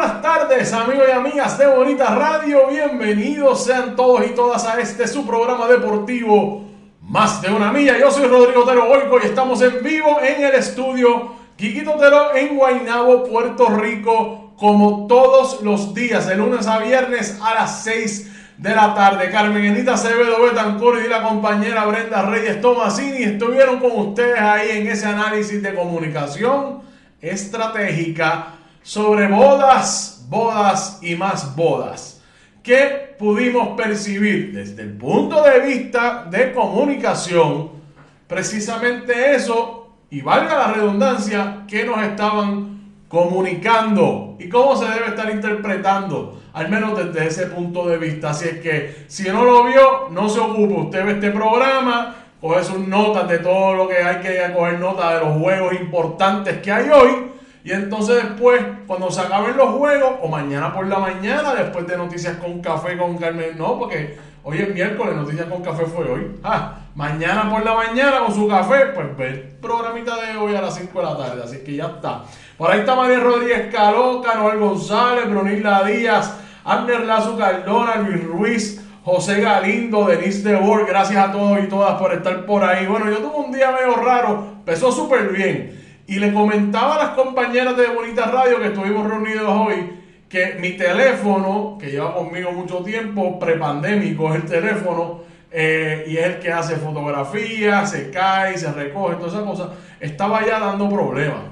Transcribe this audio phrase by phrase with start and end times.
[0.00, 5.06] Buenas tardes amigos y amigas de Bonita Radio, bienvenidos sean todos y todas a este
[5.06, 6.64] su programa deportivo
[7.02, 7.98] Más de una milla.
[7.98, 12.56] Yo soy Rodrigo Otero Boico y estamos en vivo en el estudio Quiquito Otero en
[12.56, 18.74] Guaynabo, Puerto Rico, como todos los días, de lunes a viernes a las 6 de
[18.74, 19.30] la tarde.
[19.30, 24.88] Carmen Enita Acevedo Betancur y la compañera Brenda Reyes Tomasini estuvieron con ustedes ahí en
[24.88, 26.80] ese análisis de comunicación
[27.20, 32.22] estratégica sobre bodas, bodas y más bodas.
[32.62, 37.70] ¿Qué pudimos percibir desde el punto de vista de comunicación?
[38.26, 45.30] Precisamente eso, y valga la redundancia, que nos estaban comunicando y cómo se debe estar
[45.30, 48.30] interpretando, al menos desde ese punto de vista.
[48.30, 52.62] Así es que si no lo vio, no se ocupe, usted ve este programa, coge
[52.62, 56.70] sus notas de todo lo que hay que coger nota de los juegos importantes que
[56.70, 57.30] hay hoy
[57.62, 61.96] y entonces después, cuando se acaben los juegos, o mañana por la mañana, después de
[61.96, 66.40] Noticias con Café con Carmen, no, porque hoy es miércoles, Noticias con Café fue hoy.
[66.42, 70.62] Ah, mañana por la mañana con su café, pues ve el programita de hoy a
[70.62, 72.22] las 5 de la tarde, así que ya está.
[72.56, 78.84] Por ahí está María Rodríguez Caloca, Noel González, Brunilda Díaz, Abner Lazo Cardona, Luis Ruiz,
[79.04, 82.86] José Galindo, Denise de Boer, gracias a todos y todas por estar por ahí.
[82.86, 85.79] Bueno, yo tuve un día medio raro, empezó súper bien.
[86.10, 89.92] Y le comentaba a las compañeras de Bonita Radio que estuvimos reunidos hoy
[90.28, 95.20] que mi teléfono, que lleva conmigo mucho tiempo, prepandémico es el teléfono,
[95.52, 99.68] eh, y es el que hace fotografías, se cae, se recoge, todas esas cosas,
[100.00, 101.42] estaba ya dando problemas.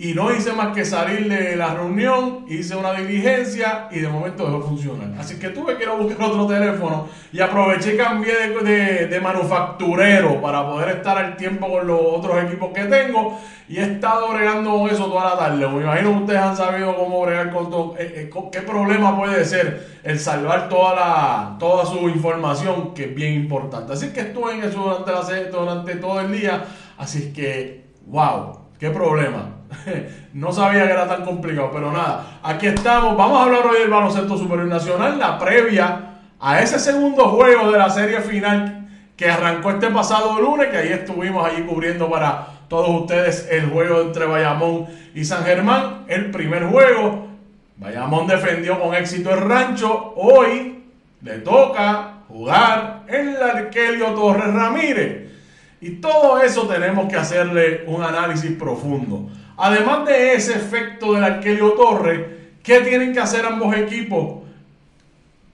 [0.00, 4.46] Y no hice más que salir de la reunión, hice una diligencia y de momento
[4.46, 5.12] dejó funcionar.
[5.18, 9.20] Así que tuve que ir a buscar otro teléfono y aproveché y cambié de, de,
[9.20, 13.40] manufacturero para poder estar al tiempo con los otros equipos que tengo.
[13.68, 15.66] Y he estado bregando eso toda la tarde.
[15.66, 17.96] Me imagino que ustedes han sabido cómo bregar con todo.
[17.98, 23.14] Eh, eh, ¿Qué problema puede ser el salvar toda, la, toda su información, que es
[23.16, 23.94] bien importante?
[23.94, 26.66] Así que estuve en eso durante, la, durante todo el día.
[26.96, 29.56] Así que, wow, qué problema.
[30.32, 33.16] no sabía que era tan complicado, pero nada, aquí estamos.
[33.16, 36.04] Vamos a hablar hoy del baloncesto superior nacional, la previa
[36.40, 40.92] a ese segundo juego de la serie final que arrancó este pasado lunes, que ahí
[40.92, 46.66] estuvimos allí cubriendo para todos ustedes el juego entre Bayamón y San Germán, el primer
[46.66, 47.26] juego.
[47.76, 50.12] Bayamón defendió con éxito el rancho.
[50.16, 50.84] Hoy
[51.22, 55.28] le toca jugar en el Arquelio Torres Ramírez.
[55.80, 59.30] Y todo eso tenemos que hacerle un análisis profundo.
[59.56, 64.38] Además de ese efecto del Arquelio Torre, ¿qué tienen que hacer ambos equipos?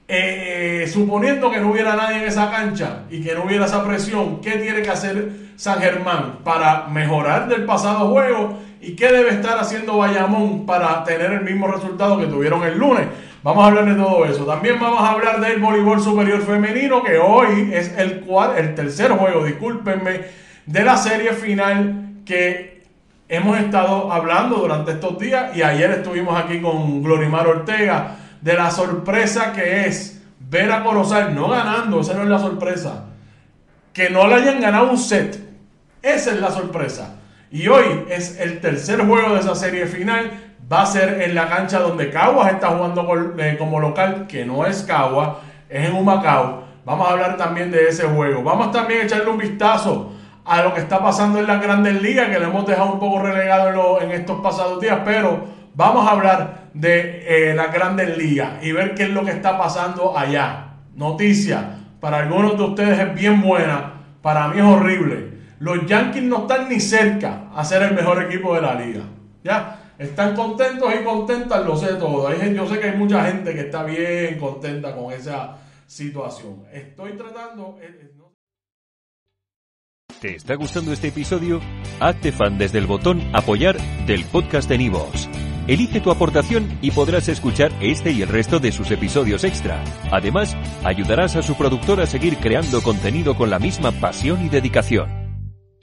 [0.07, 4.39] Eh, suponiendo que no hubiera nadie en esa cancha y que no hubiera esa presión,
[4.41, 8.59] ¿qué tiene que hacer San Germán para mejorar del pasado juego?
[8.81, 13.07] ¿Y qué debe estar haciendo Bayamón para tener el mismo resultado que tuvieron el lunes?
[13.45, 14.43] Vamos a hablar de todo eso.
[14.43, 19.11] También vamos a hablar del voleibol superior femenino, que hoy es el, cual, el tercer
[19.11, 20.21] juego, discúlpenme,
[20.65, 22.81] de la serie final que
[23.29, 28.71] hemos estado hablando durante estos días y ayer estuvimos aquí con Glorimar Ortega de la
[28.71, 33.09] sorpresa que es ver a Corozal no ganando, esa no es la sorpresa,
[33.93, 35.39] que no le hayan ganado un set,
[36.01, 37.17] esa es la sorpresa.
[37.51, 41.47] Y hoy es el tercer juego de esa serie final, va a ser en la
[41.47, 43.07] cancha donde Caguas está jugando
[43.37, 45.37] eh, como local, que no es Caguas,
[45.69, 46.63] es en Humacao.
[46.85, 48.43] Vamos a hablar también de ese juego.
[48.43, 50.11] Vamos también a echarle un vistazo
[50.45, 53.19] a lo que está pasando en las grandes ligas, que lo hemos dejado un poco
[53.19, 58.71] relegado en, estos pasados días, pero vamos a hablar de eh, las grandes ligas y
[58.71, 60.73] ver qué es lo que está pasando allá.
[60.93, 65.33] Noticia, para algunos de ustedes es bien buena, para mí es horrible.
[65.59, 69.01] Los Yankees no están ni cerca a ser el mejor equipo de la liga.
[69.43, 69.74] ¿Ya?
[69.97, 72.29] Están contentos y contentas, lo sé todo.
[72.33, 75.57] yo sé que hay mucha gente que está bien contenta con esa
[75.87, 76.65] situación.
[76.71, 77.77] Estoy tratando...
[77.81, 78.11] Eh, eh,
[80.21, 81.61] ¿Te está gustando este episodio?
[81.99, 85.29] Hazte fan desde el botón apoyar del podcast de Nivos.
[85.67, 89.83] Elige tu aportación y podrás escuchar este y el resto de sus episodios extra.
[90.11, 95.24] Además, ayudarás a su productor a seguir creando contenido con la misma pasión y dedicación.